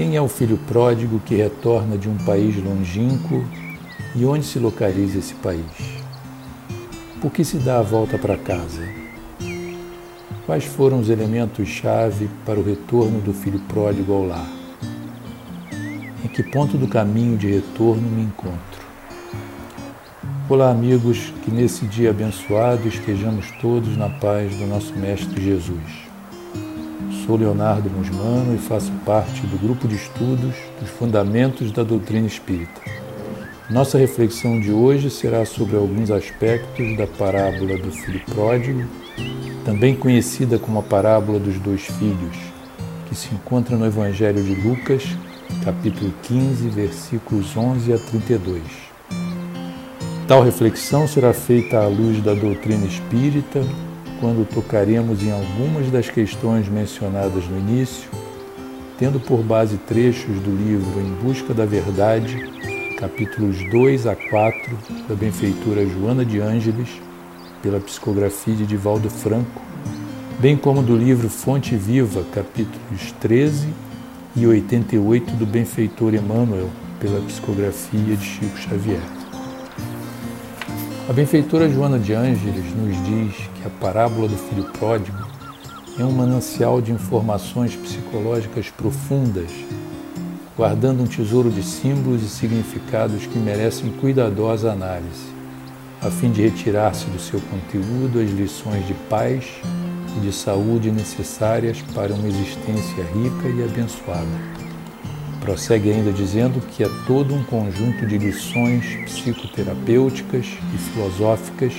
[0.00, 3.44] Quem é o filho pródigo que retorna de um país longínquo
[4.16, 6.00] e onde se localiza esse país?
[7.20, 8.80] Por que se dá a volta para casa?
[10.46, 14.50] Quais foram os elementos-chave para o retorno do filho pródigo ao lar?
[16.24, 18.80] Em que ponto do caminho de retorno me encontro?
[20.48, 26.09] Olá, amigos, que nesse dia abençoado estejamos todos na paz do nosso Mestre Jesus.
[27.30, 32.80] Sou Leonardo Musmano e faço parte do grupo de estudos dos Fundamentos da Doutrina Espírita.
[33.70, 38.82] Nossa reflexão de hoje será sobre alguns aspectos da parábola do filho pródigo,
[39.64, 42.36] também conhecida como a parábola dos dois filhos,
[43.08, 45.04] que se encontra no Evangelho de Lucas,
[45.64, 48.60] capítulo 15, versículos 11 a 32.
[50.26, 53.64] Tal reflexão será feita à luz da doutrina espírita
[54.20, 58.08] quando tocaremos em algumas das questões mencionadas no início,
[58.98, 62.36] tendo por base trechos do livro Em Busca da Verdade,
[62.98, 67.00] capítulos 2 a 4, da benfeitora Joana de Ângeles,
[67.62, 69.62] pela psicografia de Divaldo Franco,
[70.38, 73.68] bem como do livro Fonte Viva, capítulos 13
[74.36, 76.68] e 88 do benfeitor Emmanuel,
[77.00, 79.19] pela psicografia de Chico Xavier.
[81.10, 85.18] A benfeitora Joana de Ângeles nos diz que a parábola do filho pródigo
[85.98, 89.50] é um manancial de informações psicológicas profundas,
[90.56, 95.26] guardando um tesouro de símbolos e significados que merecem cuidadosa análise,
[96.00, 99.46] a fim de retirar-se do seu conteúdo as lições de paz
[100.16, 104.59] e de saúde necessárias para uma existência rica e abençoada.
[105.40, 111.72] Prossegue ainda dizendo que é todo um conjunto de lições psicoterapêuticas e filosóficas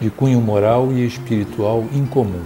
[0.00, 2.42] de cunho moral e espiritual incomum.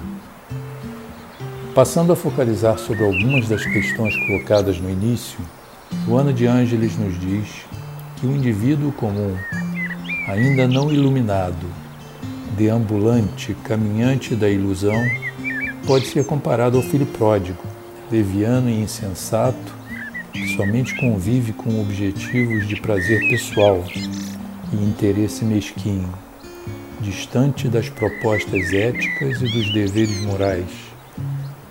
[1.72, 5.38] Passando a focalizar sobre algumas das questões colocadas no início,
[6.06, 7.48] Joana de Ângeles nos diz
[8.16, 9.37] que o indivíduo comum,
[10.28, 11.66] ainda não iluminado,
[12.56, 15.00] deambulante, caminhante da ilusão,
[15.87, 17.62] pode ser comparado ao filho pródigo,
[18.10, 19.83] leviano e insensato,
[20.56, 23.84] somente convive com objetivos de prazer pessoal
[24.72, 26.12] e interesse mesquinho,
[27.00, 30.66] distante das propostas éticas e dos deveres morais,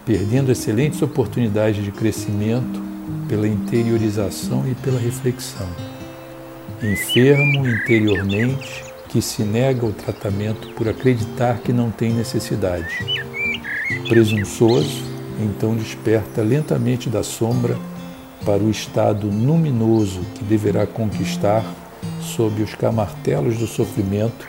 [0.06, 2.82] perdendo excelentes oportunidades de crescimento
[3.28, 5.68] pela interiorização e pela reflexão.
[6.82, 12.98] Enfermo interiormente, que se nega ao tratamento por acreditar que não tem necessidade.
[14.08, 15.04] Presunçoso,
[15.40, 17.78] então desperta lentamente da sombra
[18.46, 21.64] para o estado luminoso que deverá conquistar
[22.22, 24.46] sob os camartelos do sofrimento,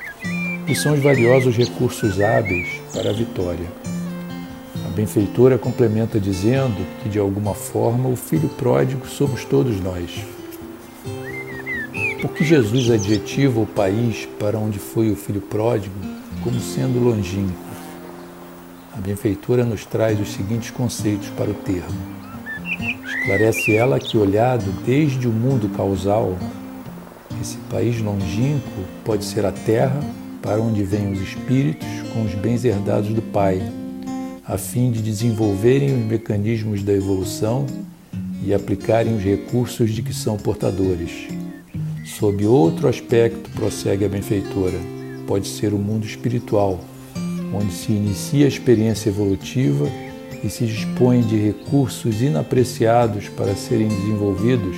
[0.66, 3.66] e são os valiosos recursos hábeis para a vitória.
[4.86, 10.10] A benfeitora complementa dizendo que, de alguma forma, o filho pródigo somos todos nós.
[12.22, 15.94] Porque Jesus adjetiva o país para onde foi o filho pródigo
[16.42, 17.52] como sendo longínquo.
[18.96, 22.23] A benfeitora nos traz os seguintes conceitos para o termo
[23.06, 26.36] Esclarece ela que, olhado desde o mundo causal,
[27.40, 30.00] esse país longínquo pode ser a terra
[30.42, 33.60] para onde vêm os espíritos com os bens herdados do Pai,
[34.46, 37.66] a fim de desenvolverem os mecanismos da evolução
[38.42, 41.28] e aplicarem os recursos de que são portadores.
[42.04, 44.78] Sob outro aspecto, prossegue a benfeitora,
[45.26, 46.78] pode ser o mundo espiritual,
[47.54, 49.88] onde se inicia a experiência evolutiva
[50.44, 54.76] e se dispõe de recursos inapreciados para serem desenvolvidos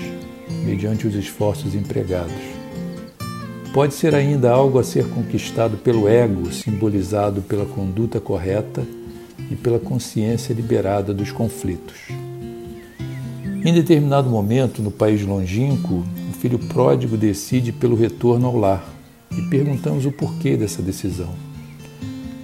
[0.65, 2.57] mediante os esforços empregados.
[3.75, 8.87] Pode ser ainda algo a ser conquistado pelo ego, simbolizado pela conduta correta
[9.51, 11.97] e pela consciência liberada dos conflitos.
[13.65, 18.89] Em determinado momento, no país longínquo, o filho pródigo decide pelo retorno ao lar
[19.37, 21.35] e perguntamos o porquê dessa decisão.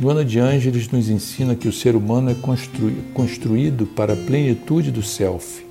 [0.02, 2.34] Joana de Ângeles nos ensina que o ser humano é
[3.14, 5.64] construído para a plenitude do self,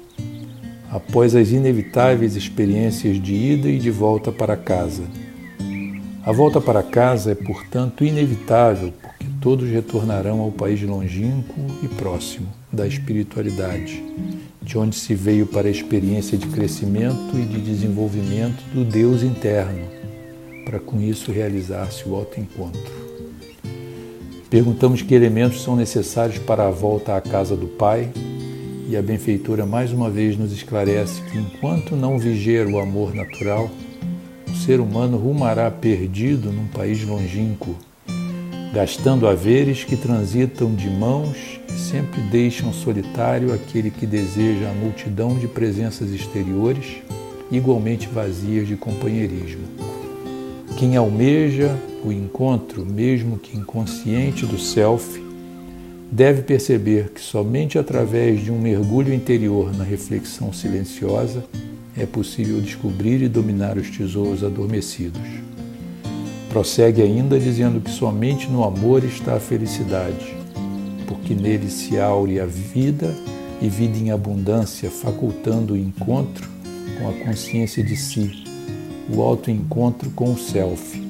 [0.90, 5.04] após as inevitáveis experiências de ida e de volta para casa.
[6.24, 12.48] A volta para casa é, portanto, inevitável, porque todos retornarão ao país longínquo e próximo
[12.72, 14.02] da espiritualidade,
[14.62, 19.90] de onde se veio para a experiência de crescimento e de desenvolvimento do Deus interno,
[20.64, 23.11] para com isso realizar-se o autoencontro.
[24.52, 28.10] Perguntamos que elementos são necessários para a volta à casa do Pai,
[28.90, 33.72] e a benfeitora mais uma vez nos esclarece que enquanto não vigiar o amor natural,
[34.46, 37.78] o ser humano rumará perdido num país longínquo,
[38.74, 45.40] gastando haveres que transitam de mãos e sempre deixam solitário aquele que deseja a multidão
[45.40, 46.98] de presenças exteriores,
[47.50, 49.91] igualmente vazias de companheirismo.
[50.82, 55.24] Quem almeja o encontro, mesmo que inconsciente do self,
[56.12, 61.46] deve perceber que somente através de um mergulho interior na reflexão silenciosa
[61.96, 65.22] é possível descobrir e dominar os tesouros adormecidos.
[66.50, 70.36] Prossegue ainda dizendo que somente no amor está a felicidade,
[71.06, 73.16] porque nele se aure a vida
[73.62, 76.50] e vida em abundância, facultando o encontro
[76.98, 78.51] com a consciência de si,
[79.14, 81.02] o autoencontro com o self.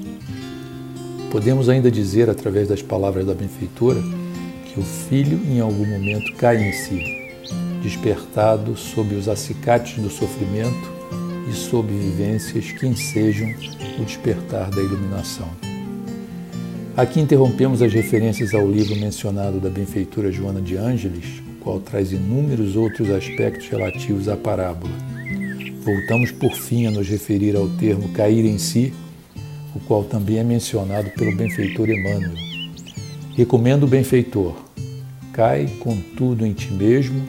[1.32, 4.02] Podemos ainda dizer, através das palavras da benfeitora,
[4.66, 7.04] que o filho em algum momento cai em si,
[7.82, 10.92] despertado sob os acicates do sofrimento
[11.50, 13.50] e sob vivências que ensejam
[14.00, 15.50] o despertar da iluminação.
[16.96, 22.12] Aqui interrompemos as referências ao livro mencionado da benfeitora Joana de Ângeles, o qual traz
[22.12, 24.92] inúmeros outros aspectos relativos à parábola.
[25.84, 28.94] Voltamos por fim a nos referir ao termo cair em si,
[29.76, 32.36] o qual também é mencionado pelo benfeitor Emmanuel.
[33.36, 34.56] Recomendo o benfeitor,
[35.34, 37.20] cai contudo em ti mesmo,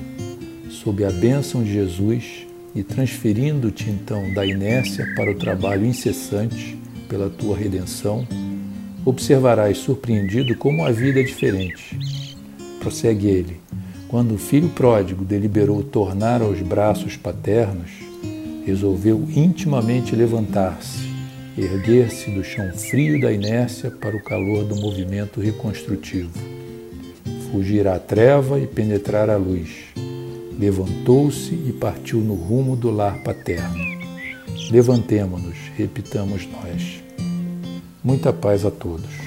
[0.68, 6.76] sob a bênção de Jesus e transferindo-te então da inércia para o trabalho incessante
[7.08, 8.28] pela tua redenção,
[9.02, 11.98] observarás surpreendido como a vida é diferente.
[12.80, 13.60] Prossegue ele.
[14.08, 18.11] Quando o filho pródigo deliberou tornar aos braços paternos,
[18.64, 21.08] resolveu intimamente levantar-se,
[21.56, 26.32] erguer-se do chão frio da inércia para o calor do movimento reconstrutivo,
[27.50, 29.92] fugir à treva e penetrar a luz
[30.58, 33.82] Levantou-se e partiu no rumo do lar paterno.
[34.70, 37.02] Levantemo-nos, repitamos nós.
[38.04, 39.21] Muita paz a todos.